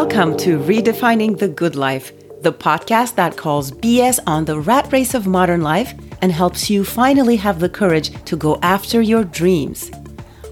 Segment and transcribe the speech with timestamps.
[0.00, 5.12] Welcome to Redefining the Good Life, the podcast that calls BS on the rat race
[5.12, 5.92] of modern life
[6.22, 9.90] and helps you finally have the courage to go after your dreams.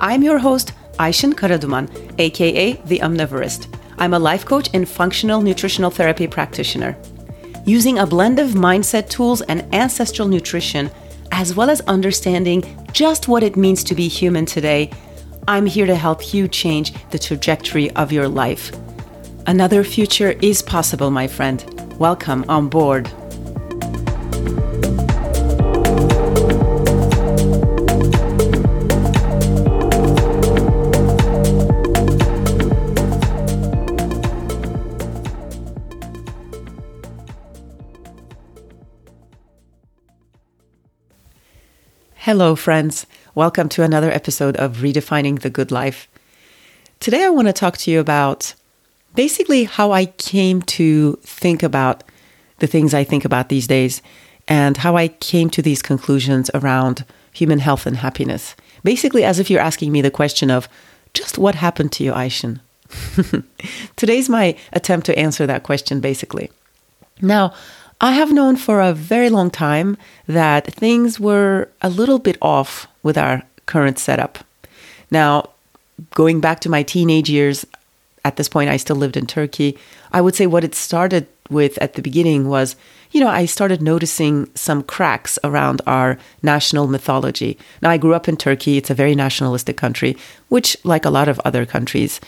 [0.01, 1.89] I'm your host, Ayşin Karaduman,
[2.19, 3.73] aka The Omnivorist.
[3.99, 6.97] I'm a life coach and functional nutritional therapy practitioner.
[7.65, 10.91] Using a blend of mindset tools and ancestral nutrition,
[11.31, 14.91] as well as understanding just what it means to be human today,
[15.47, 18.73] I'm here to help you change the trajectory of your life.
[19.49, 21.65] Another future is possible, my friend.
[22.01, 23.07] Welcome on board.
[42.17, 43.07] Hello, friends.
[43.37, 46.09] Welcome to another episode of Redefining the Good Life.
[46.99, 48.55] Today, I want to talk to you about
[49.17, 52.05] basically how I came to think about
[52.59, 54.03] the things I think about these days
[54.47, 58.55] and how I came to these conclusions around human health and happiness.
[58.85, 60.69] Basically, as if you're asking me the question of
[61.15, 62.61] just what happened to you, Ayşin?
[63.97, 66.51] Today's my attempt to answer that question, basically.
[67.21, 67.53] Now,
[68.01, 72.87] I have known for a very long time that things were a little bit off
[73.03, 74.39] with our current setup.
[75.11, 75.51] Now,
[76.15, 77.67] going back to my teenage years,
[78.27, 79.79] at this point, I still lived in Turkey.
[80.13, 82.75] I would say what it started with at the beginning was,
[83.13, 87.57] you know, I started noticing some cracks around our national mythology.
[87.81, 88.77] Now, I grew up in Turkey.
[88.77, 90.17] It's a very nationalistic country,
[90.49, 92.21] which, like a lot of other countries,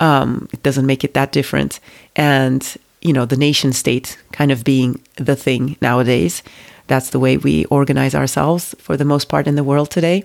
[0.00, 1.78] um, it doesn't make it that different.
[2.16, 6.42] And, you know, the nation state kind of being the thing nowadays.
[6.88, 10.24] That's the way we organize ourselves for the most part in the world today.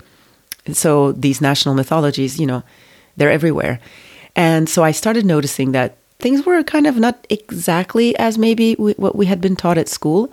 [0.66, 2.64] And so these national mythologies, you know,
[3.16, 3.80] they're everywhere.
[4.40, 8.94] And so I started noticing that things were kind of not exactly as maybe we,
[8.94, 10.32] what we had been taught at school.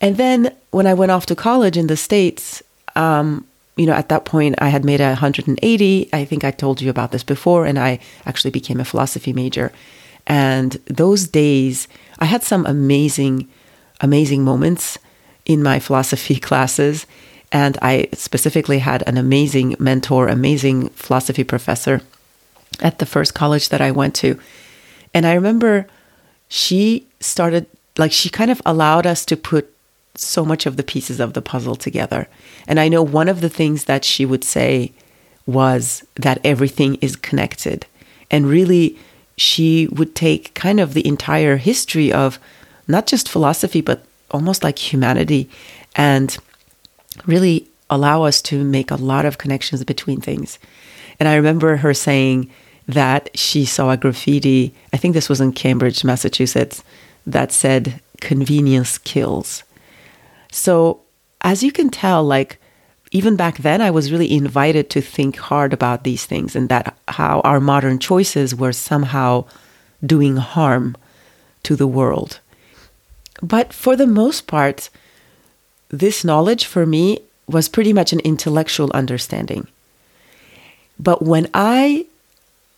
[0.00, 2.62] And then when I went off to college in the States,
[2.96, 3.46] um,
[3.76, 6.08] you know, at that point I had made a 180.
[6.14, 9.70] I think I told you about this before, and I actually became a philosophy major.
[10.26, 11.88] And those days,
[12.20, 13.50] I had some amazing,
[14.00, 14.96] amazing moments
[15.44, 17.06] in my philosophy classes.
[17.52, 22.00] And I specifically had an amazing mentor, amazing philosophy professor
[22.82, 24.38] at the first college that I went to.
[25.14, 25.86] And I remember
[26.48, 27.66] she started,
[27.96, 29.74] like, she kind of allowed us to put
[30.14, 32.28] so much of the pieces of the puzzle together.
[32.66, 34.92] And I know one of the things that she would say
[35.46, 37.86] was that everything is connected.
[38.30, 38.98] And really,
[39.36, 42.38] she would take kind of the entire history of
[42.86, 45.48] not just philosophy, but almost like humanity
[45.96, 46.36] and
[47.26, 50.58] really allow us to make a lot of connections between things.
[51.18, 52.50] And I remember her saying,
[52.88, 56.82] that she saw a graffiti, I think this was in Cambridge, Massachusetts,
[57.26, 59.62] that said, convenience kills.
[60.50, 61.00] So,
[61.42, 62.58] as you can tell, like,
[63.10, 66.96] even back then, I was really invited to think hard about these things and that
[67.08, 69.44] how our modern choices were somehow
[70.04, 70.96] doing harm
[71.64, 72.40] to the world.
[73.42, 74.88] But for the most part,
[75.88, 79.68] this knowledge for me was pretty much an intellectual understanding.
[80.98, 82.06] But when I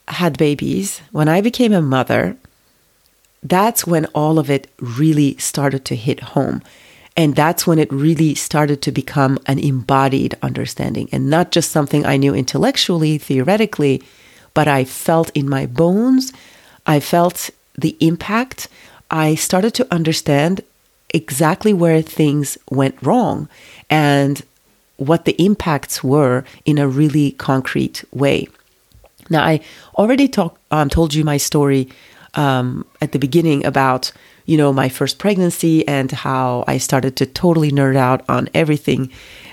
[0.09, 2.37] had babies, when I became a mother,
[3.43, 6.63] that's when all of it really started to hit home.
[7.17, 12.05] And that's when it really started to become an embodied understanding and not just something
[12.05, 14.03] I knew intellectually, theoretically,
[14.53, 16.33] but I felt in my bones.
[16.87, 18.69] I felt the impact.
[19.11, 20.63] I started to understand
[21.13, 23.49] exactly where things went wrong
[23.89, 24.43] and
[24.97, 28.49] what the impacts were in a really concrete way.
[29.31, 29.61] Now, I
[29.97, 31.89] already talk, um, told you my story
[32.35, 34.13] um, at the beginning about
[34.47, 39.11] you know my first pregnancy and how I started to totally nerd out on everything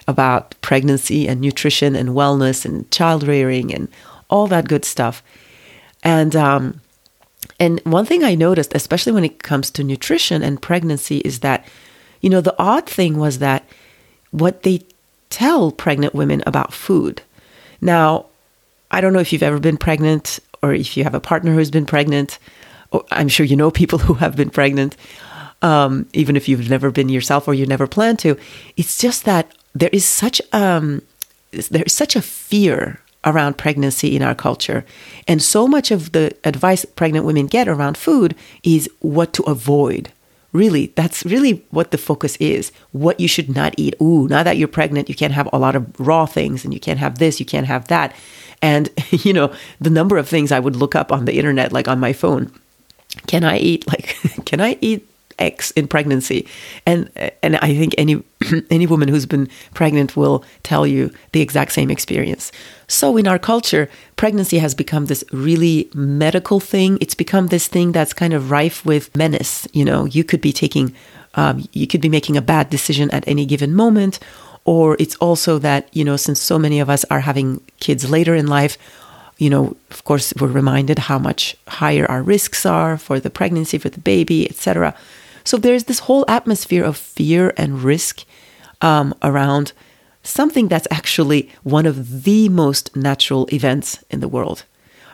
[0.08, 3.88] about pregnancy and nutrition and wellness and child rearing and
[4.30, 5.24] all that good stuff.
[6.04, 6.82] And um,
[7.60, 11.66] and one thing I noticed, especially when it comes to nutrition and pregnancy, is that
[12.20, 13.64] you know the odd thing was that
[14.32, 14.82] what they
[15.30, 17.22] tell pregnant women about food.
[17.80, 18.26] Now,
[18.92, 21.72] I don't know if you've ever been pregnant or if you have a partner who's
[21.72, 22.38] been pregnant.
[23.10, 24.98] I'm sure you know people who have been pregnant,
[25.62, 28.38] um, even if you've never been yourself or you never plan to.
[28.76, 31.02] It's just that there is such um,
[31.52, 34.84] there is such a fear around pregnancy in our culture,
[35.28, 40.12] and so much of the advice pregnant women get around food is what to avoid.
[40.54, 42.74] Really, that's really what the focus is.
[42.92, 43.96] What you should not eat.
[44.02, 46.80] Ooh, now that you're pregnant, you can't have a lot of raw things, and you
[46.80, 48.14] can't have this, you can't have that.
[48.62, 51.88] And, you know, the number of things I would look up on the internet, like
[51.88, 52.52] on my phone,
[53.28, 55.08] can I eat like can I eat
[55.40, 56.48] X in pregnancy?
[56.86, 57.10] And
[57.44, 58.24] and I think any
[58.70, 62.52] any woman who's been pregnant will tell you the exact same experience.
[62.88, 66.98] So in our culture, pregnancy has become this really medical thing.
[67.02, 69.68] It's become this thing that's kind of rife with menace.
[69.74, 70.94] You know, you could be taking
[71.36, 74.20] um, you could be making a bad decision at any given moment
[74.66, 78.36] or it's also that you know since so many of us are having kids later
[78.36, 78.78] in life
[79.42, 83.80] you know, of course, we're reminded how much higher our risks are for the pregnancy,
[83.80, 84.94] for the baby, etc.
[85.44, 88.24] So there's this whole atmosphere of fear and risk
[88.82, 89.74] um, around
[90.22, 94.64] something that's actually one of the most natural events in the world.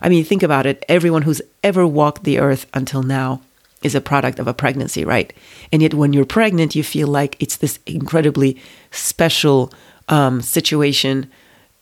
[0.02, 0.84] I mean, think about it.
[0.90, 3.40] Everyone who's ever walked the earth until now
[3.84, 5.32] is a product of a pregnancy, right?
[5.72, 9.72] And yet, when you're pregnant, you feel like it's this incredibly special
[10.10, 11.30] um, situation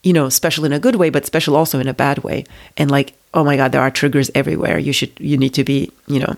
[0.06, 2.44] you know, special in a good way, but special also in a bad way.
[2.76, 4.78] And like, oh my God, there are triggers everywhere.
[4.78, 6.36] You should, you need to be, you know,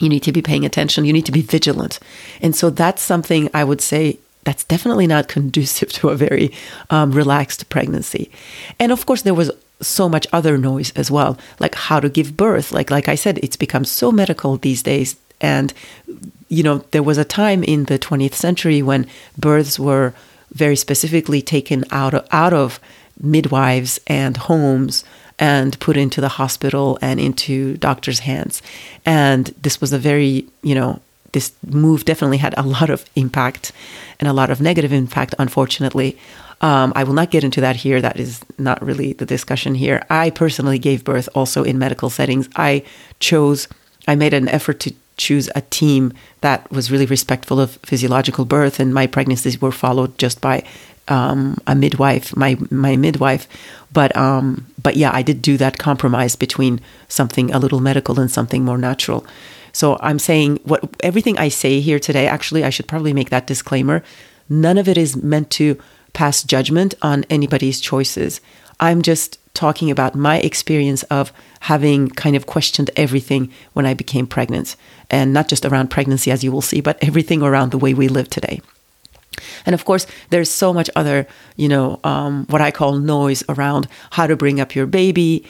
[0.00, 1.04] you need to be paying attention.
[1.04, 2.00] You need to be vigilant.
[2.42, 6.50] And so that's something I would say that's definitely not conducive to a very
[6.90, 8.32] um, relaxed pregnancy.
[8.80, 12.36] And of course, there was so much other noise as well, like how to give
[12.36, 12.72] birth.
[12.72, 15.16] Like, like I said, it's become so medical these days.
[15.40, 15.72] And,
[16.48, 20.14] you know, there was a time in the 20th century when births were
[20.52, 22.80] very specifically taken out of, out of
[23.20, 25.04] midwives and homes
[25.38, 28.60] and put into the hospital and into doctors' hands.
[29.06, 31.00] And this was a very, you know,
[31.32, 33.72] this move definitely had a lot of impact
[34.18, 36.18] and a lot of negative impact, unfortunately.
[36.60, 38.00] Um, I will not get into that here.
[38.00, 40.04] That is not really the discussion here.
[40.10, 42.48] I personally gave birth also in medical settings.
[42.56, 42.82] I
[43.20, 43.68] chose,
[44.08, 48.80] I made an effort to choose a team that was really respectful of physiological birth,
[48.80, 50.64] and my pregnancies were followed just by
[51.08, 53.48] um, a midwife, my my midwife.
[53.92, 58.30] But um, but yeah, I did do that compromise between something a little medical and
[58.30, 59.26] something more natural.
[59.72, 62.26] So I'm saying what everything I say here today.
[62.26, 64.02] Actually, I should probably make that disclaimer.
[64.48, 65.78] None of it is meant to
[66.18, 68.40] pass judgment on anybody's choices.
[68.80, 74.26] I'm just talking about my experience of having kind of questioned everything when I became
[74.26, 74.74] pregnant.
[75.10, 78.08] And not just around pregnancy, as you will see, but everything around the way we
[78.08, 78.60] live today.
[79.64, 83.86] And of course, there's so much other, you know, um, what I call noise around
[84.10, 85.46] how to bring up your baby,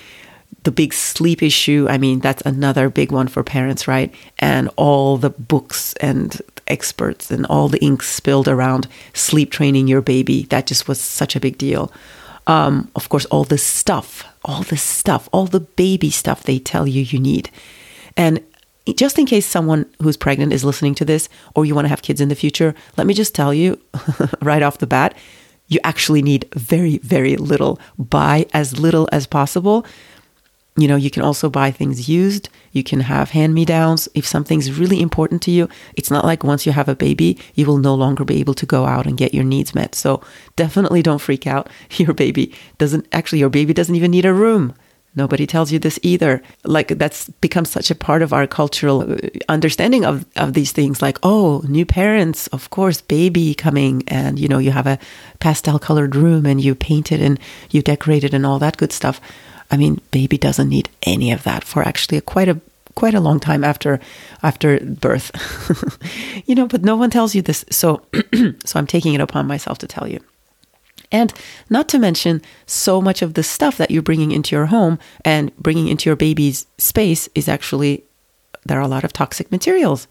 [0.65, 1.87] the big sleep issue.
[1.89, 4.15] I mean, that's another big one for parents, right?
[4.39, 6.39] And all the books and
[6.69, 10.45] experts and all the ink spilled around sleep training your baby.
[10.45, 11.93] That just was such a big deal
[12.49, 16.89] um, of course, all the stuff, all the stuff, all the baby stuff they tell
[16.89, 17.51] you you need.
[18.17, 18.43] And
[18.97, 22.01] just in case someone who's pregnant is listening to this or you want to have
[22.01, 23.79] kids in the future, let me just tell you
[24.43, 25.15] right off the bat,
[25.69, 27.79] you actually need very, very little.
[27.99, 29.85] Buy as little as possible
[30.81, 32.49] you know, you can also buy things used.
[32.73, 34.09] You can have hand me downs.
[34.15, 37.67] If something's really important to you, it's not like once you have a baby, you
[37.67, 39.95] will no longer be able to go out and get your needs met.
[39.95, 40.23] So
[40.57, 41.69] definitely don't freak out.
[41.97, 44.75] Your baby doesn't, actually, your baby doesn't even need a room.
[45.15, 46.43] Nobody tells you this either.
[46.65, 49.17] Like that's become such a part of our cultural uh,
[49.49, 51.03] understanding of, of these things.
[51.03, 54.99] Like, oh, new parents, of course, baby coming, and you know, you have a
[55.41, 57.41] pastel colored room and you paint it and
[57.71, 59.21] you decorate it and all that good stuff.
[59.71, 62.61] I mean, baby doesn't need any of that for actually a, quite a
[62.95, 64.01] quite a long time after
[64.43, 65.31] after birth.
[66.47, 67.65] you know, but no one tells you this.
[67.71, 68.03] So
[68.65, 70.21] so I'm taking it upon myself to tell you.
[71.11, 71.33] And
[71.71, 75.57] not to mention, so much of the stuff that you're bringing into your home and
[75.57, 78.05] bringing into your baby's space is actually,
[78.67, 80.07] there are a lot of toxic materials.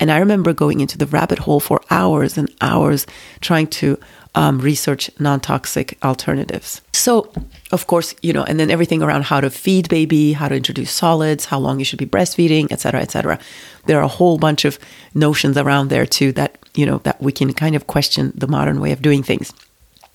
[0.00, 3.06] And I remember going into the rabbit hole for hours and hours
[3.40, 3.98] trying to
[4.34, 6.80] um, research non toxic alternatives.
[6.92, 7.32] So,
[7.72, 10.90] of course, you know, and then everything around how to feed baby, how to introduce
[10.90, 13.38] solids, how long you should be breastfeeding, et cetera, et cetera.
[13.86, 14.78] There are a whole bunch of
[15.14, 18.80] notions around there too that, you know, that we can kind of question the modern
[18.80, 19.52] way of doing things.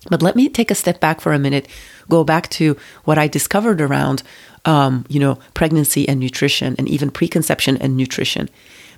[0.10, 1.68] But let me take a step back for a minute,
[2.10, 4.22] go back to what I discovered around,
[4.66, 8.50] um, you know, pregnancy and nutrition and even preconception and nutrition.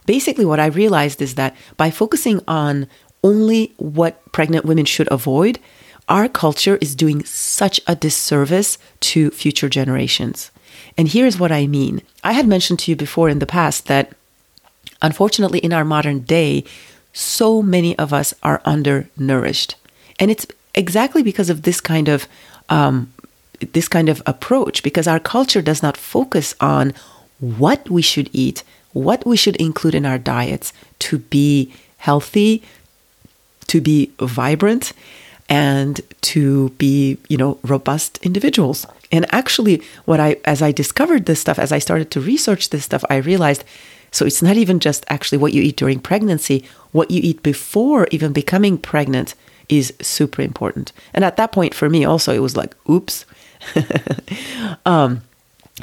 [0.06, 2.88] Basically, what I realized is that by focusing on
[3.24, 5.60] only what pregnant women should avoid,
[6.08, 10.52] our culture is doing such a disservice to future generations.
[10.98, 12.02] And here's what I mean.
[12.24, 14.14] I had mentioned to you before in the past that
[15.02, 16.64] unfortunately, in our modern day,
[17.14, 19.76] so many of us are undernourished.
[20.20, 22.28] And it's exactly because of this kind of
[22.70, 23.14] um,
[23.74, 26.94] this kind of approach, because our culture does not focus on
[27.40, 32.64] what we should eat, what we should include in our diets to be healthy,
[33.68, 34.94] to be vibrant
[35.48, 38.86] and to be, you know, robust individuals.
[39.12, 42.84] And actually, what I, as I discovered this stuff, as I started to research this
[42.84, 43.64] stuff, I realized
[44.16, 48.08] so it's not even just actually what you eat during pregnancy, what you eat before
[48.12, 49.36] even becoming pregnant
[49.68, 50.94] is super important.
[51.14, 53.26] And at that point, for me, also, it was like, oops.
[54.86, 55.22] um,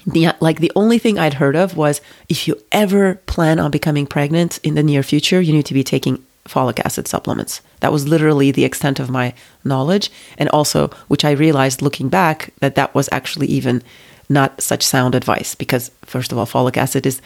[0.07, 4.07] the, like the only thing I'd heard of was if you ever plan on becoming
[4.07, 7.61] pregnant in the near future, you need to be taking folic acid supplements.
[7.81, 9.35] That was literally the extent of my
[9.65, 10.11] knowledge.
[10.39, 13.83] And also, which I realized looking back, that that was actually even
[14.29, 17.21] not such sound advice because, first of all, folic acid is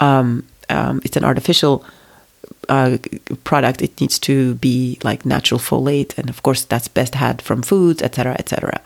[0.00, 1.84] um, um, it's an artificial
[2.68, 2.98] uh,
[3.44, 3.82] product.
[3.82, 8.02] It needs to be like natural folate, and of course, that's best had from foods,
[8.02, 8.80] etc., etc.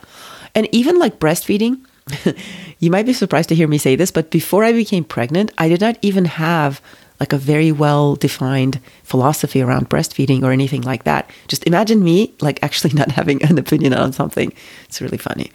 [0.55, 1.79] And even like breastfeeding,
[2.79, 5.69] you might be surprised to hear me say this, but before I became pregnant, I
[5.69, 6.81] did not even have
[7.19, 11.29] like a very well defined philosophy around breastfeeding or anything like that.
[11.47, 14.53] Just imagine me like actually not having an opinion on something.
[14.85, 15.51] It's really funny.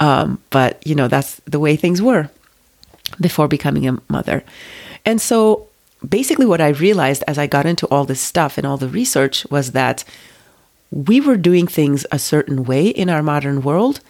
[0.00, 2.30] Um, but you know, that's the way things were
[3.20, 4.42] before becoming a mother.
[5.04, 5.68] And so
[6.06, 9.46] basically, what I realized as I got into all this stuff and all the research
[9.50, 10.04] was that
[10.90, 14.00] we were doing things a certain way in our modern world,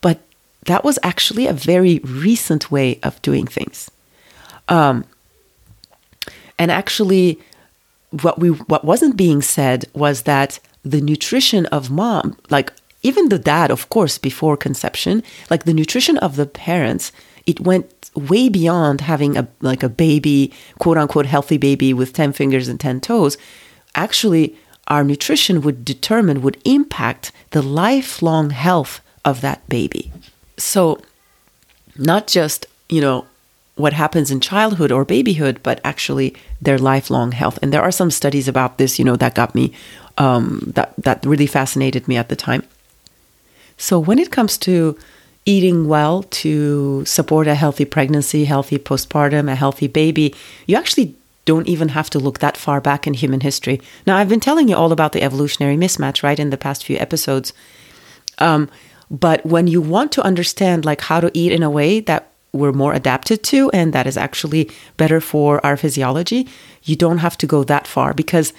[0.00, 0.20] but
[0.66, 3.90] that was actually a very recent way of doing things.
[4.68, 5.04] Um,
[6.60, 7.40] and actually,
[8.22, 12.70] what we what wasn't being said was that the nutrition of mom, like
[13.02, 17.12] even the dad, of course, before conception, like the nutrition of the parents
[17.46, 22.34] it went way beyond having a like a baby, quote unquote healthy baby with 10
[22.34, 23.38] fingers and 10 toes.
[23.94, 24.54] Actually,
[24.88, 30.12] our nutrition would determine, would impact the lifelong health of that baby.
[30.58, 31.00] So,
[31.96, 33.26] not just, you know,
[33.80, 37.58] what happens in childhood or babyhood, but actually their lifelong health.
[37.62, 39.72] And there are some studies about this, you know, that got me,
[40.18, 42.62] um, that, that really fascinated me at the time.
[43.76, 44.98] So, when it comes to
[45.46, 50.34] eating well to support a healthy pregnancy, healthy postpartum, a healthy baby,
[50.66, 51.14] you actually
[51.46, 53.80] don't even have to look that far back in human history.
[54.06, 56.96] Now, I've been telling you all about the evolutionary mismatch, right, in the past few
[56.98, 57.52] episodes.
[58.38, 58.68] Um,
[59.10, 62.72] but when you want to understand like how to eat in a way that we're
[62.72, 66.48] more adapted to and that is actually better for our physiology,
[66.82, 68.52] you don't have to go that far because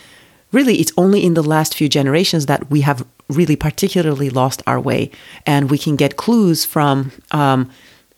[0.51, 4.79] really it's only in the last few generations that we have really particularly lost our
[4.79, 5.09] way
[5.45, 7.69] and we can get clues from um,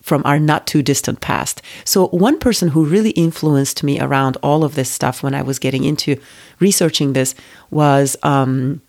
[0.02, 1.62] from our not too distant past.
[1.86, 5.58] So one person who really influenced me around all of this stuff when i was
[5.58, 6.20] getting into
[6.60, 7.34] researching this
[7.70, 8.82] was um,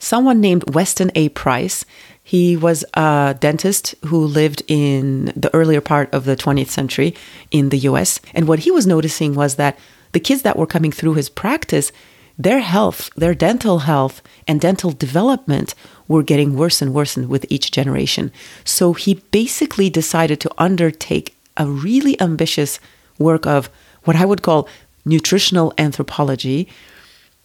[0.00, 1.28] someone named weston a.
[1.28, 1.84] Price
[2.24, 7.14] he was a dentist who lived in the earlier part of the 20th century
[7.50, 8.18] in the US.
[8.32, 9.78] And what he was noticing was that
[10.12, 11.92] the kids that were coming through his practice
[12.36, 15.74] their health, their dental health, and dental development
[16.08, 18.32] were getting worse and worse with each generation.
[18.64, 22.80] So he basically decided to undertake a really ambitious
[23.20, 23.70] work of
[24.02, 24.68] what I would call
[25.04, 26.66] nutritional anthropology.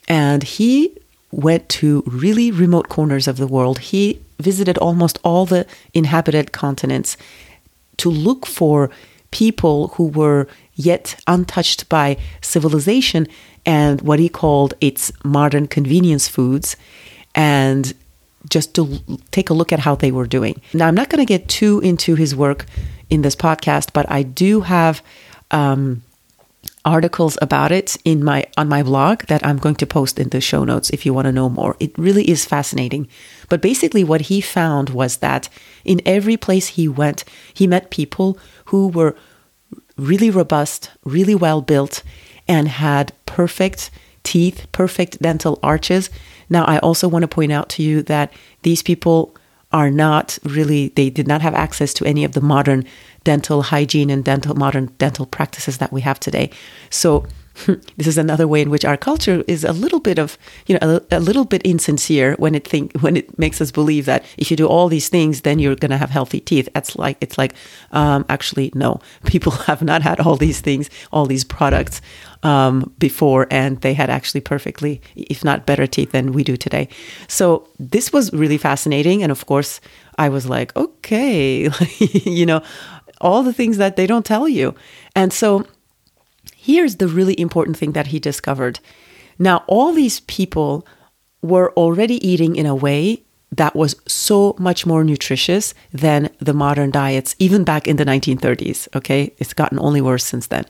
[0.07, 0.97] And he
[1.31, 3.79] went to really remote corners of the world.
[3.79, 7.17] He visited almost all the inhabited continents
[7.97, 8.89] to look for
[9.31, 13.27] people who were yet untouched by civilization
[13.65, 16.75] and what he called its modern convenience foods
[17.35, 17.93] and
[18.49, 18.99] just to
[19.31, 20.59] take a look at how they were doing.
[20.73, 22.65] Now, I'm not going to get too into his work
[23.09, 25.03] in this podcast, but I do have
[25.51, 26.01] um,
[26.85, 30.41] articles about it in my on my blog that I'm going to post in the
[30.41, 31.75] show notes if you want to know more.
[31.79, 33.07] It really is fascinating.
[33.49, 35.49] But basically, what he found was that
[35.83, 39.15] in every place he went, he met people who were
[39.97, 42.03] really robust, really well built,
[42.47, 43.91] and had perfect
[44.23, 46.09] teeth, perfect dental arches.
[46.49, 48.33] Now, I also want to point out to you that
[48.63, 49.35] these people
[49.71, 52.85] are not really, they did not have access to any of the modern
[53.23, 56.49] dental hygiene and dental modern dental practices that we have today.
[56.89, 57.25] So
[57.97, 61.01] this is another way in which our culture is a little bit of you know
[61.11, 64.49] a, a, little bit insincere when it think when it makes us believe that if
[64.49, 66.69] you do all these things then you're going to have healthy teeth.
[66.75, 67.53] It's like it's like
[67.91, 69.01] um, actually no.
[69.25, 72.01] People have not had all these things all these products
[72.43, 76.87] um, before and they had actually perfectly if not better teeth than we do today.
[77.27, 79.81] So this was really fascinating and of course
[80.17, 81.69] i was like okay.
[81.99, 82.61] You know
[83.21, 84.73] all the things that they don't tell you
[85.15, 85.65] and so
[86.61, 88.81] Here's the really important thing that he discovered.
[89.39, 90.85] Now, all these people
[91.41, 96.91] were already eating in a way that was so much more nutritious than the modern
[96.91, 98.89] diets, even back in the 1930s.
[98.93, 100.65] Okay, it's gotten only worse since then.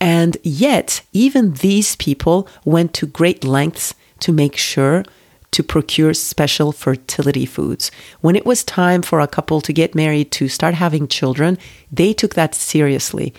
[0.00, 5.04] And yet, even these people went to great lengths to make sure
[5.52, 7.90] to procure special fertility foods.
[8.20, 11.58] When it was time for a couple to get married to start having children,
[11.90, 13.32] they took that seriously.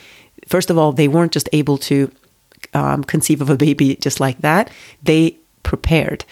[0.48, 2.12] First of all, they weren't just able to
[2.74, 4.70] um, conceive of a baby just like that,
[5.04, 6.26] they prepared.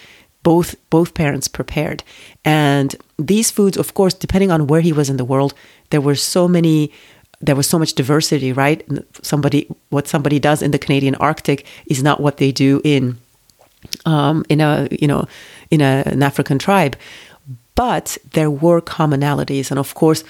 [0.44, 2.03] Both both parents prepared,
[2.44, 5.55] and these foods, of course, depending on where he was in the world,
[5.89, 6.91] there were so many
[7.41, 8.86] there was so much diversity, right?
[9.22, 13.17] Somebody, what somebody does in the Canadian Arctic is not what they do in,
[14.05, 15.27] um, in a you know,
[15.69, 16.95] in a, an African tribe.
[17.75, 20.24] But there were commonalities, and of course,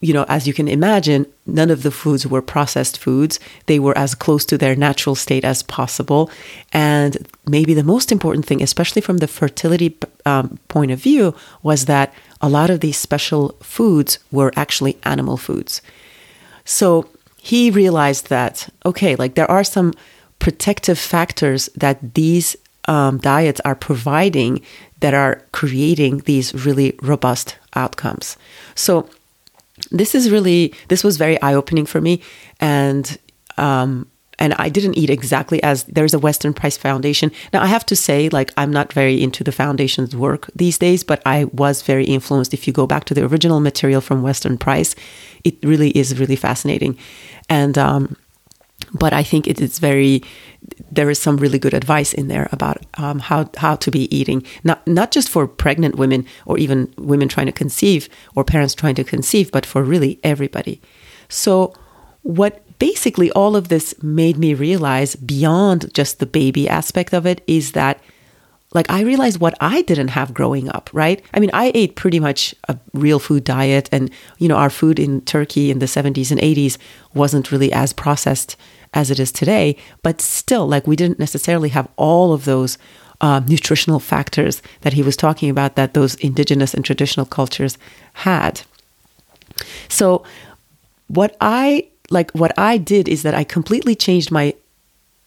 [0.00, 3.38] you know, as you can imagine, none of the foods were processed foods.
[3.66, 6.30] They were as close to their natural state as possible.
[6.72, 11.84] And maybe the most important thing, especially from the fertility um, point of view, was
[11.84, 15.82] that a lot of these special foods were actually animal foods.
[16.64, 19.92] So he realized that, okay, like there are some
[20.38, 22.56] protective factors that these
[22.90, 24.60] um, diets are providing
[24.98, 28.36] that are creating these really robust outcomes.
[28.74, 29.08] So
[29.90, 32.20] this is really this was very eye opening for me,
[32.58, 33.16] and
[33.56, 34.06] um,
[34.40, 37.30] and I didn't eat exactly as there's a Weston Price Foundation.
[37.52, 41.04] Now I have to say, like I'm not very into the foundation's work these days,
[41.04, 42.52] but I was very influenced.
[42.52, 44.96] If you go back to the original material from Weston Price,
[45.44, 46.98] it really is really fascinating,
[47.48, 48.16] and um,
[48.92, 50.22] but I think it is very
[50.90, 54.44] there is some really good advice in there about um, how how to be eating
[54.64, 58.94] not not just for pregnant women or even women trying to conceive or parents trying
[58.96, 60.80] to conceive, but for really everybody.
[61.28, 61.72] So
[62.22, 67.42] what basically all of this made me realize beyond just the baby aspect of it
[67.46, 68.00] is that
[68.72, 71.24] like I realized what I didn't have growing up, right?
[71.34, 74.98] I mean, I ate pretty much a real food diet and you know, our food
[74.98, 76.78] in Turkey in the 70s and 80s
[77.12, 78.56] wasn't really as processed
[78.92, 82.78] as it is today, but still like we didn't necessarily have all of those
[83.20, 87.76] uh, nutritional factors that he was talking about that those indigenous and traditional cultures
[88.14, 88.62] had.
[89.88, 90.24] So
[91.08, 94.54] what I like what I did is that I completely changed my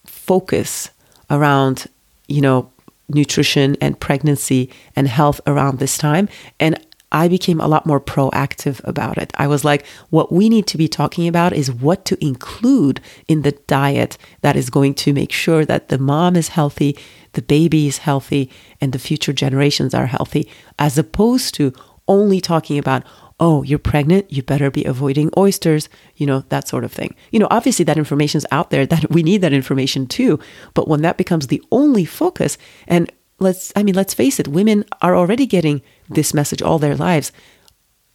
[0.06, 0.90] focus
[1.30, 1.88] around,
[2.28, 2.70] you know,
[3.10, 6.30] nutrition and pregnancy and health around this time.
[6.60, 6.80] And
[7.14, 9.32] I became a lot more proactive about it.
[9.38, 13.44] I was like, what we need to be talking about is what to include in
[13.44, 16.98] the diet that is going to make sure that the mom is healthy,
[17.34, 18.50] the baby is healthy,
[18.82, 20.50] and the future generations are healthy,
[20.80, 21.72] as opposed to
[22.08, 23.04] only talking about,
[23.40, 27.16] oh, you're pregnant, you better be avoiding oysters, you know, that sort of thing.
[27.32, 30.40] You know, obviously that information is out there, that we need that information too.
[30.74, 34.84] But when that becomes the only focus, and let's, I mean, let's face it, women
[35.02, 37.32] are already getting this message all their lives.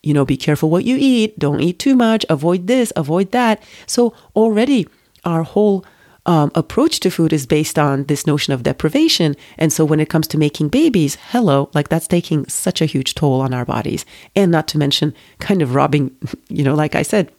[0.03, 3.63] You know, be careful what you eat, don't eat too much, avoid this, avoid that.
[3.87, 4.87] So already
[5.25, 5.85] our whole
[6.29, 9.35] um, approach to food is based on this notion of deprivation.
[9.57, 13.15] And so when it comes to making babies, hello, like that's taking such a huge
[13.15, 14.05] toll on our bodies.
[14.37, 16.15] And not to mention kind of robbing,
[16.49, 17.33] you know, like I said,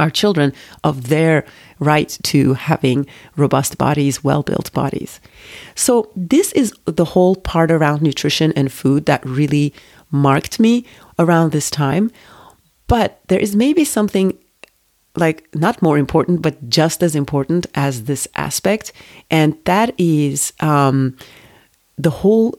[0.00, 0.52] our children
[0.84, 1.44] of their
[1.78, 5.20] right to having robust bodies, well built bodies.
[5.74, 9.72] So, this is the whole part around nutrition and food that really
[10.10, 10.84] marked me
[11.18, 12.10] around this time.
[12.86, 14.36] But there is maybe something
[15.16, 18.92] like not more important, but just as important as this aspect.
[19.30, 21.16] And that is um,
[21.96, 22.58] the whole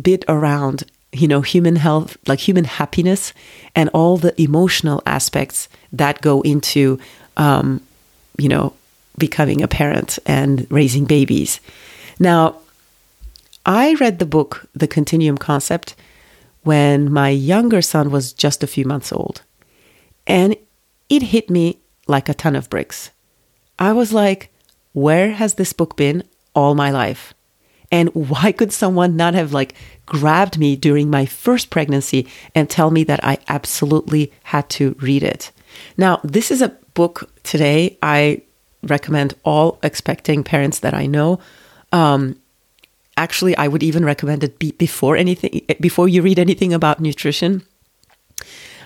[0.00, 3.32] bit around, you know, human health, like human happiness
[3.74, 6.98] and all the emotional aspects that go into,
[7.36, 7.80] um,
[8.38, 8.72] you know,
[9.18, 11.60] becoming a parent and raising babies.
[12.18, 12.56] Now,
[13.66, 15.94] I read the book, The Continuum Concept,
[16.62, 19.42] when my younger son was just a few months old.
[20.26, 20.56] And
[21.08, 23.10] it hit me like a ton of bricks.
[23.78, 24.50] I was like,
[24.92, 27.34] where has this book been all my life?
[27.92, 29.74] And why could someone not have like
[30.06, 35.22] grabbed me during my first pregnancy and tell me that I absolutely had to read
[35.22, 35.52] it?
[35.96, 38.42] Now, this is a book today I
[38.82, 41.38] recommend all expecting parents that I know.
[41.92, 42.40] Um,
[43.16, 47.62] actually, I would even recommend it be before anything, before you read anything about nutrition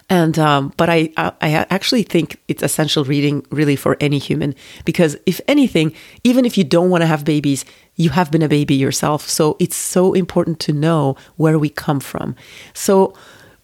[0.08, 5.16] and um, but I I actually think it's essential reading really for any human because
[5.26, 5.92] if anything,
[6.22, 7.64] even if you don't want to have babies,
[7.96, 9.28] you have been a baby yourself.
[9.28, 12.36] So it's so important to know where we come from.
[12.72, 13.14] So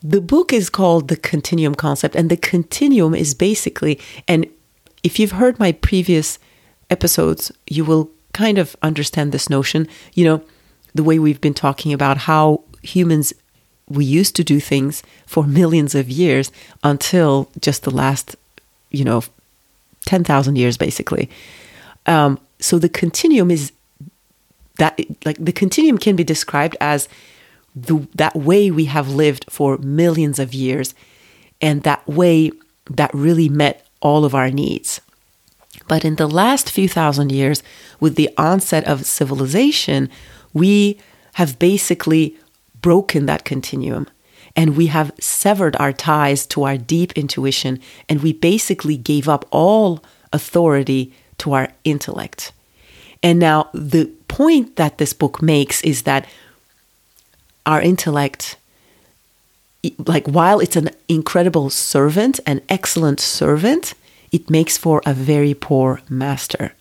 [0.02, 4.46] the book is called The Continuum Concept, and the continuum is basically and
[5.04, 6.38] if you've heard my previous
[6.90, 9.86] episodes, you will kind of understand this notion.
[10.14, 10.42] You know,
[10.94, 13.32] the way we've been talking about how humans
[13.88, 16.50] we used to do things for millions of years
[16.82, 18.36] until just the last,
[18.90, 19.22] you know,
[20.06, 21.30] 10,000 years, basically.
[22.06, 23.72] Um, so the continuum is
[24.78, 27.08] that, like, the continuum can be described as
[27.74, 30.94] the, that way we have lived for millions of years
[31.60, 32.52] and that way
[32.90, 35.00] that really met all of our needs.
[35.88, 37.62] But in the last few thousand years,
[38.00, 40.10] with the onset of civilization,
[40.52, 40.98] we
[41.34, 42.36] have basically
[42.82, 44.06] broken that continuum
[44.54, 49.46] and we have severed our ties to our deep intuition and we basically gave up
[49.50, 52.52] all authority to our intellect.
[53.22, 56.26] And now, the point that this book makes is that
[57.64, 58.56] our intellect,
[59.98, 63.94] like while it's an incredible servant, an excellent servant,
[64.32, 66.72] it makes for a very poor master.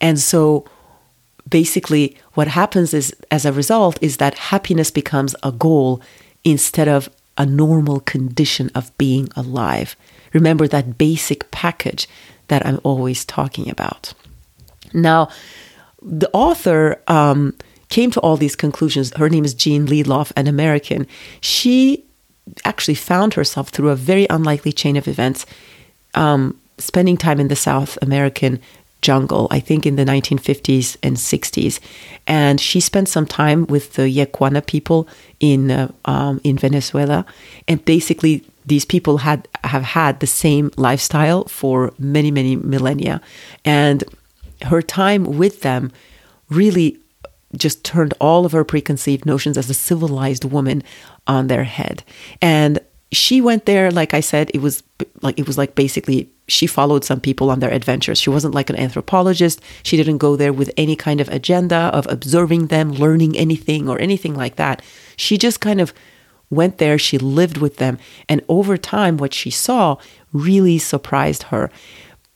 [0.00, 0.66] And so
[1.48, 6.00] basically what happens is as a result is that happiness becomes a goal
[6.44, 9.96] instead of a normal condition of being alive.
[10.32, 12.08] Remember that basic package
[12.48, 14.14] that I'm always talking about.
[14.92, 15.28] Now,
[16.02, 17.54] the author um,
[17.88, 19.12] came to all these conclusions.
[19.16, 21.06] Her name is Jean Liedloff, an American.
[21.40, 22.04] She
[22.64, 25.46] actually found herself through a very unlikely chain of events,
[26.14, 28.60] um, spending time in the South American
[29.02, 31.80] jungle, I think in the 1950s and 60s.
[32.26, 35.06] And she spent some time with the Yequana people
[35.40, 37.26] in, uh, um, in Venezuela.
[37.68, 43.20] And basically, these people had have had the same lifestyle for many, many millennia.
[43.64, 44.04] And
[44.62, 45.90] her time with them
[46.48, 46.98] really
[47.56, 50.82] just turned all of her preconceived notions as a civilized woman
[51.26, 52.02] on their head.
[52.40, 52.78] And
[53.12, 54.82] she went there, like I said, it was
[55.20, 58.18] like it was like basically she followed some people on their adventures.
[58.18, 59.60] She wasn't like an anthropologist.
[59.82, 63.98] She didn't go there with any kind of agenda of observing them, learning anything or
[63.98, 64.82] anything like that.
[65.16, 65.92] She just kind of
[66.50, 67.98] went there, she lived with them,
[68.28, 69.96] and over time what she saw
[70.32, 71.70] really surprised her.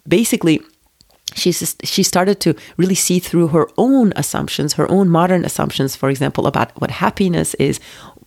[0.08, 0.60] Basically,
[1.34, 6.08] she she started to really see through her own assumptions, her own modern assumptions, for
[6.10, 7.80] example, about what happiness is,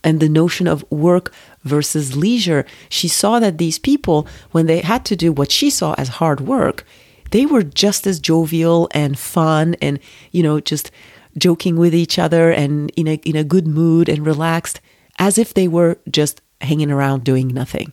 [0.04, 1.32] and the notion of work
[1.64, 2.64] versus leisure.
[2.88, 6.40] She saw that these people, when they had to do what she saw as hard
[6.40, 6.84] work,
[7.30, 10.00] they were just as jovial and fun, and
[10.32, 10.90] you know, just
[11.38, 14.80] joking with each other and in a in a good mood and relaxed,
[15.18, 17.92] as if they were just hanging around doing nothing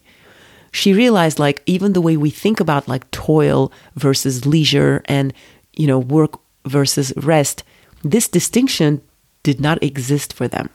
[0.71, 5.34] she realized like even the way we think about like toil versus leisure and
[5.73, 7.63] you know work versus rest
[8.03, 9.01] this distinction
[9.43, 10.69] did not exist for them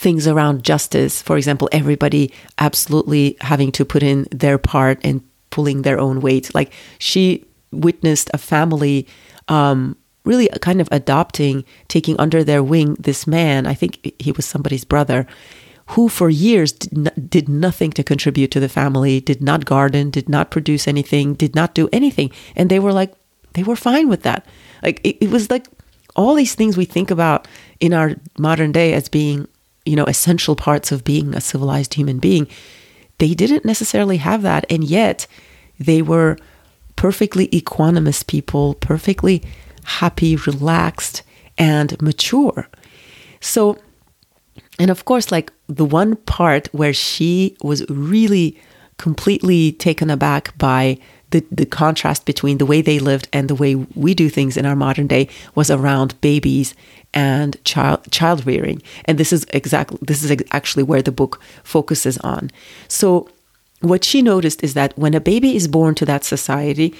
[0.00, 5.82] things around justice for example everybody absolutely having to put in their part and pulling
[5.82, 9.06] their own weight like she witnessed a family
[9.48, 14.46] um, really kind of adopting taking under their wing this man i think he was
[14.46, 15.26] somebody's brother
[15.90, 20.28] who for years did, did nothing to contribute to the family, did not garden, did
[20.28, 22.30] not produce anything, did not do anything.
[22.54, 23.12] And they were like,
[23.54, 24.46] they were fine with that.
[24.84, 25.66] Like, it, it was like
[26.14, 27.48] all these things we think about
[27.80, 29.48] in our modern day as being,
[29.90, 32.46] you know, essential parts of being a civilized human being.
[33.18, 34.64] They didn't necessarily have that.
[34.70, 35.26] And yet
[35.80, 36.38] they were
[36.94, 39.42] perfectly equanimous people, perfectly
[39.82, 41.24] happy, relaxed,
[41.58, 42.68] and mature.
[43.40, 43.78] So,
[44.78, 48.60] and of course, like the one part where she was really
[48.96, 50.98] completely taken aback by
[51.30, 54.66] the, the contrast between the way they lived and the way we do things in
[54.66, 56.74] our modern day was around babies
[57.12, 62.18] and child child rearing and this is exactly this is actually where the book focuses
[62.18, 62.50] on
[62.88, 63.28] so
[63.80, 66.94] what she noticed is that when a baby is born to that society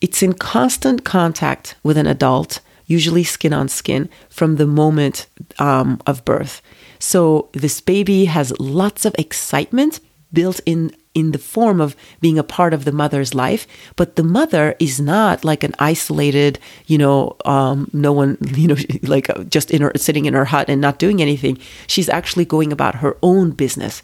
[0.00, 5.26] it's in constant contact with an adult usually skin on skin, from the moment
[5.60, 6.60] um, of birth.
[6.98, 10.00] So this baby has lots of excitement
[10.32, 14.22] built in in the form of being a part of the mother's life but the
[14.22, 19.44] mother is not like an isolated you know um, no one you know like uh,
[19.44, 22.96] just in her sitting in her hut and not doing anything she's actually going about
[22.96, 24.02] her own business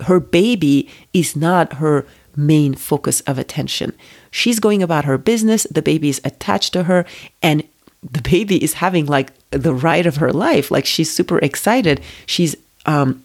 [0.00, 3.92] her baby is not her main focus of attention
[4.30, 7.04] she's going about her business the baby is attached to her
[7.42, 7.62] and
[8.02, 10.70] the baby is having like the ride of her life.
[10.70, 12.00] Like she's super excited.
[12.26, 13.22] She's, um,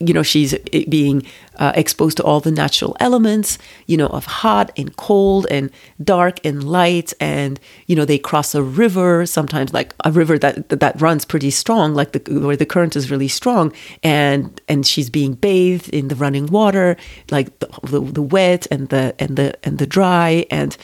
[0.00, 1.24] you know, she's being
[1.56, 5.70] uh, exposed to all the natural elements, you know, of hot and cold and
[6.02, 7.12] dark and light.
[7.20, 11.50] And, you know, they cross a river, sometimes like a river that, that runs pretty
[11.50, 13.72] strong, like the, where the current is really strong.
[14.02, 16.96] And, and she's being bathed in the running water,
[17.30, 20.76] like the, the, the wet and the, and the, and the dry and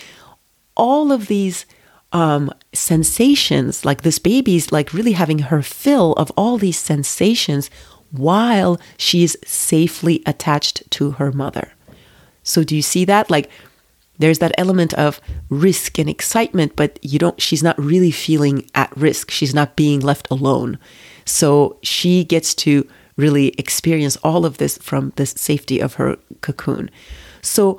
[0.77, 1.67] all of these,
[2.13, 7.71] um, sensations, like this baby's like really having her fill of all these sensations
[8.11, 11.73] while she's safely attached to her mother.
[12.43, 13.31] So do you see that?
[13.31, 13.51] Like
[14.19, 18.95] there's that element of risk and excitement, but you don't she's not really feeling at
[18.97, 19.31] risk.
[19.31, 20.79] She's not being left alone.
[21.25, 26.91] So she gets to really experience all of this from the safety of her cocoon.
[27.43, 27.79] So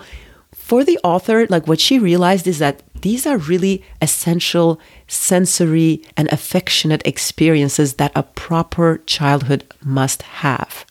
[0.72, 6.32] for the author, like what she realized is that these are really essential sensory and
[6.32, 10.86] affectionate experiences that a proper childhood must have.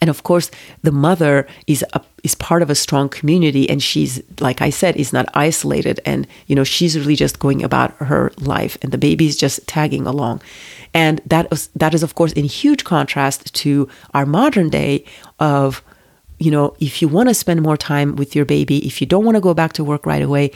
[0.00, 4.22] And of course, the mother is a, is part of a strong community, and she's
[4.38, 8.30] like I said, is not isolated, and you know she's really just going about her
[8.38, 10.42] life, and the baby's just tagging along,
[10.92, 15.04] and that is that is of course in huge contrast to our modern day
[15.40, 15.82] of
[16.38, 19.24] you know if you want to spend more time with your baby, if you don't
[19.24, 20.50] want to go back to work right away,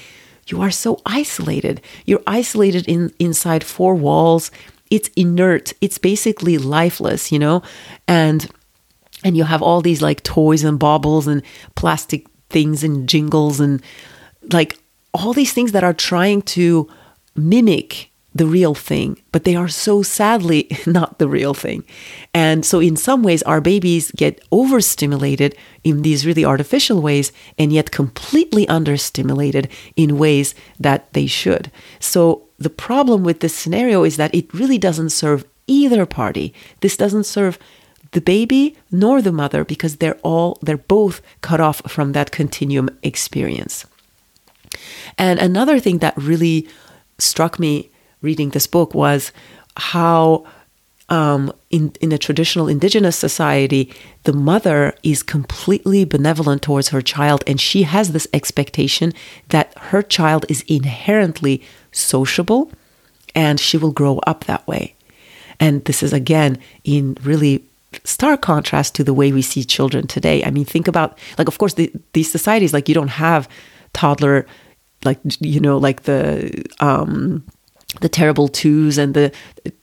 [0.46, 1.80] you are so isolated.
[2.06, 4.50] You're isolated in inside four walls.
[4.90, 5.72] It's inert.
[5.80, 7.62] It's basically lifeless, you know,
[8.06, 8.48] and
[9.24, 11.42] and you have all these like toys and baubles and
[11.74, 13.82] plastic things and jingles and
[14.52, 14.78] like
[15.12, 16.88] all these things that are trying to
[17.36, 21.84] mimic the real thing, but they are so sadly not the real thing.
[22.34, 27.72] And so, in some ways, our babies get overstimulated in these really artificial ways and
[27.72, 31.70] yet completely understimulated in ways that they should.
[32.00, 36.52] So, the problem with this scenario is that it really doesn't serve either party.
[36.80, 37.58] This doesn't serve
[38.12, 42.88] the baby nor the mother because they're all they're both cut off from that continuum
[43.02, 43.86] experience.
[45.16, 46.68] And another thing that really
[47.18, 49.32] struck me reading this book was
[49.76, 50.44] how
[51.08, 53.92] um, in in a traditional indigenous society,
[54.24, 59.12] the mother is completely benevolent towards her child, and she has this expectation
[59.48, 62.70] that her child is inherently sociable,
[63.34, 64.94] and she will grow up that way.
[65.58, 67.64] And this is again in really
[68.04, 70.44] stark contrast to the way we see children today.
[70.44, 73.48] I mean, think about like, of course, the, these societies like you don't have
[73.94, 74.46] toddler,
[75.04, 77.44] like you know, like the um,
[78.00, 79.32] the terrible twos and the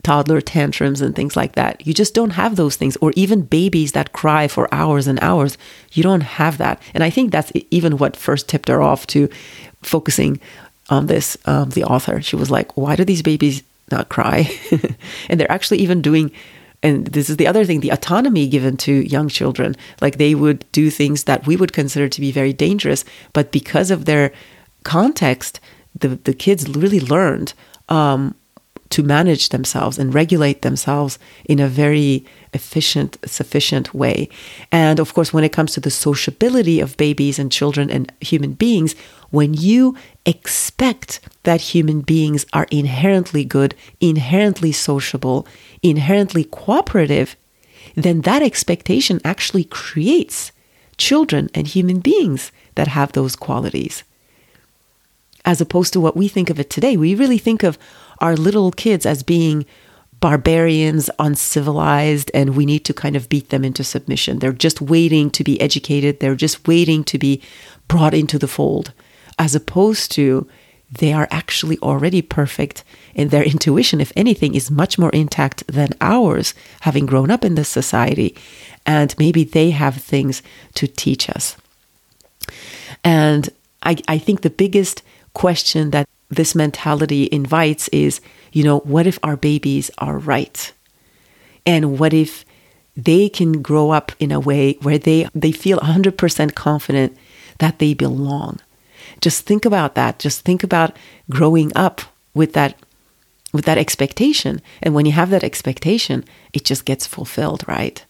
[0.04, 1.86] toddler tantrums and things like that.
[1.86, 5.58] You just don't have those things, or even babies that cry for hours and hours.
[5.94, 9.30] You don't have that, and I think that's even what first tipped her off to
[9.82, 10.40] focusing
[10.90, 11.38] on this.
[11.46, 14.50] Um, the author, she was like, "Why do these babies?" not cry
[15.30, 16.32] and they're actually even doing
[16.84, 20.66] and this is the other thing the autonomy given to young children like they would
[20.72, 24.32] do things that we would consider to be very dangerous but because of their
[24.84, 25.60] context
[25.98, 27.54] the, the kids really learned
[27.90, 28.36] um,
[28.90, 34.30] to manage themselves and regulate themselves in a very efficient, sufficient way.
[34.72, 38.54] And of course, when it comes to the sociability of babies and children and human
[38.54, 38.96] beings,
[39.32, 45.48] when you expect that human beings are inherently good, inherently sociable,
[45.82, 47.36] inherently cooperative,
[47.96, 50.52] then that expectation actually creates
[50.98, 54.04] children and human beings that have those qualities.
[55.46, 57.78] As opposed to what we think of it today, we really think of
[58.20, 59.66] our little kids as being
[60.20, 64.40] barbarians, uncivilized, and we need to kind of beat them into submission.
[64.40, 67.42] They're just waiting to be educated, they're just waiting to be
[67.88, 68.92] brought into the fold,
[69.38, 70.50] as opposed to
[70.92, 72.84] they are actually already perfect
[73.16, 77.56] and their intuition, if anything, is much more intact than ours, having grown up in
[77.56, 78.36] this society.
[78.86, 80.42] And maybe they have things
[80.76, 81.58] to teach us.
[83.04, 83.50] And
[83.84, 85.02] I, I think the biggest
[85.36, 88.20] question that this mentality invites is,
[88.52, 90.74] you know, what if our babies are right?
[91.66, 92.44] And what if
[92.98, 97.16] they can grow up in a way where they, they feel 100% confident
[97.60, 98.60] that they belong?
[99.22, 100.18] Just think about that.
[100.18, 100.96] Just think about
[101.30, 102.02] growing up
[102.34, 102.76] with that
[103.54, 104.62] with that expectation.
[104.84, 108.04] And when you have that expectation, it just gets fulfilled, right?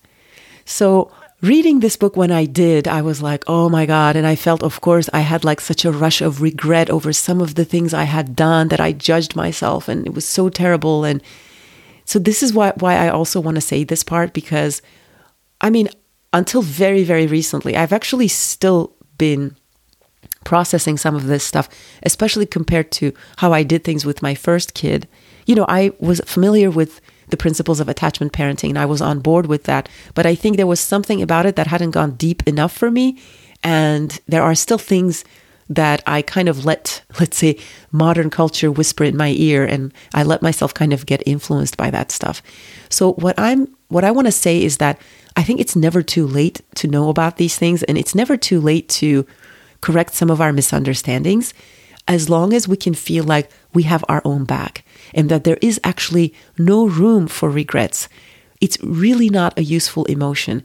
[0.65, 1.11] So
[1.45, 4.15] reading this book when I did, I was like, oh my God.
[4.15, 7.41] And I felt, of course, I had like such a rush of regret over some
[7.41, 11.03] of the things I had done that I judged myself and it was so terrible.
[11.03, 11.21] And
[12.05, 14.81] so this is why, why I also want to say this part because
[15.61, 15.89] I mean,
[16.33, 19.55] until very, very recently, I've actually still been
[20.43, 21.69] processing some of this stuff,
[22.03, 25.07] especially compared to how I did things with my first kid.
[25.45, 29.19] You know, I was familiar with the principles of attachment parenting and I was on
[29.19, 32.47] board with that, but I think there was something about it that hadn't gone deep
[32.47, 33.19] enough for me.
[33.63, 35.25] And there are still things
[35.69, 37.57] that I kind of let, let's say,
[37.91, 41.89] modern culture whisper in my ear, and I let myself kind of get influenced by
[41.91, 42.41] that stuff.
[42.89, 44.99] So what I'm, what I want to say is that
[45.35, 48.61] I think it's never too late to know about these things, and it's never too
[48.61, 49.25] late to
[49.81, 51.53] correct some of our misunderstandings
[52.07, 55.57] as long as we can feel like we have our own back and that there
[55.61, 58.09] is actually no room for regrets.
[58.61, 60.63] It's really not a useful emotion.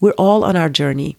[0.00, 1.16] We're all on our journey,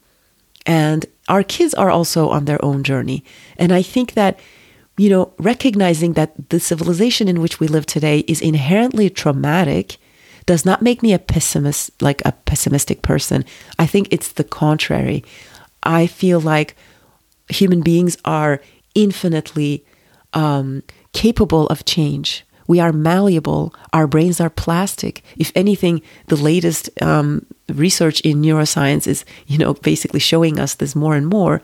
[0.65, 3.23] and our kids are also on their own journey.
[3.57, 4.39] And I think that,
[4.97, 9.97] you know, recognizing that the civilization in which we live today is inherently traumatic
[10.45, 13.45] does not make me a pessimist, like a pessimistic person.
[13.77, 15.23] I think it's the contrary.
[15.83, 16.75] I feel like
[17.49, 18.61] human beings are
[18.95, 19.85] infinitely
[20.33, 22.43] um, capable of change.
[22.69, 23.73] We are malleable.
[23.93, 25.23] Our brains are plastic.
[25.37, 30.95] If anything, the latest um, research in neuroscience is, you know, basically showing us this
[30.95, 31.63] more and more.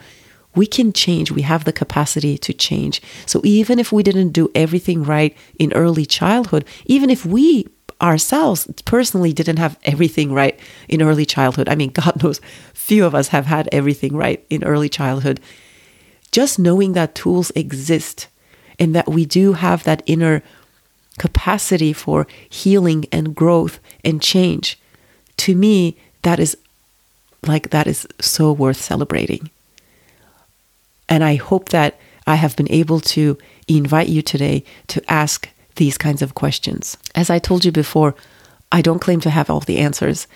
[0.56, 1.30] We can change.
[1.30, 3.04] We have the capacity to change.
[3.28, 7.68] So even if we didn't do everything right in early childhood, even if we
[8.02, 12.42] ourselves personally didn't have everything right in early childhood, I mean, God knows,
[12.74, 15.40] few of us have had everything right in early childhood.
[16.32, 18.28] Just knowing that tools exist
[18.80, 20.42] and that we do have that inner
[21.18, 24.78] capacity for healing and growth and change,
[25.38, 26.58] to me, that is
[27.46, 29.50] like that is so worth celebrating.
[31.08, 35.98] And I hope that I have been able to invite you today to ask these
[35.98, 36.98] kinds of questions.
[37.14, 38.16] As I told you before,
[38.72, 40.28] I don't claim to have all the answers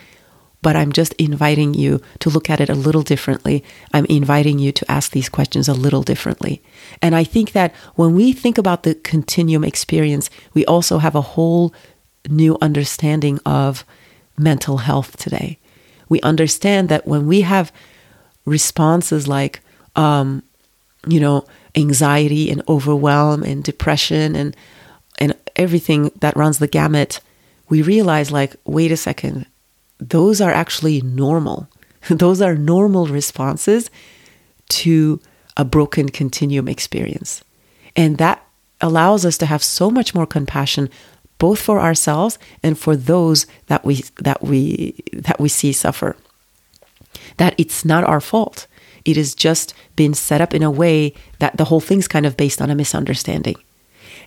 [0.62, 3.64] but I'm just inviting you to look at it a little differently.
[3.94, 6.62] I'm inviting you to ask these questions a little differently.
[7.02, 11.22] And I think that when we think about the continuum experience, we also have a
[11.22, 11.74] whole
[12.28, 13.86] new understanding of
[14.38, 15.60] mental health today.
[16.10, 17.72] We understand that when we have
[18.46, 19.62] responses like,
[19.96, 20.44] um,
[21.08, 21.46] you know,
[21.76, 24.56] anxiety and overwhelm and depression and
[25.20, 27.20] and everything that runs the gamut,
[27.68, 29.46] we realize like, wait a second,
[30.00, 31.68] those are actually normal.
[32.10, 33.90] those are normal responses
[34.70, 35.20] to
[35.58, 37.44] a broken continuum experience.
[37.96, 38.46] And that
[38.82, 40.90] allows us to have so much more compassion
[41.38, 46.16] both for ourselves and for those that we that we that we see suffer.
[47.38, 48.68] That it's not our fault.
[49.06, 52.36] It has just been set up in a way that the whole thing's kind of
[52.38, 53.56] based on a misunderstanding.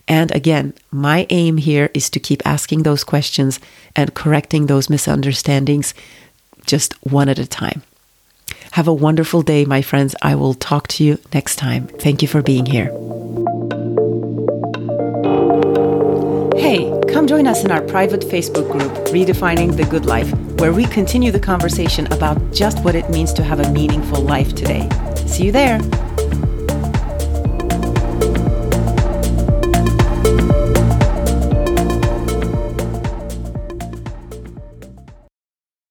[0.07, 3.59] And again, my aim here is to keep asking those questions
[3.95, 5.93] and correcting those misunderstandings
[6.65, 7.83] just one at a time.
[8.71, 10.15] Have a wonderful day, my friends.
[10.21, 11.87] I will talk to you next time.
[11.87, 12.87] Thank you for being here.
[16.57, 20.85] Hey, come join us in our private Facebook group, Redefining the Good Life, where we
[20.85, 24.89] continue the conversation about just what it means to have a meaningful life today.
[25.27, 25.79] See you there.